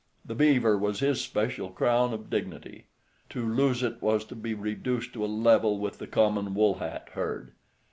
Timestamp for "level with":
5.27-5.99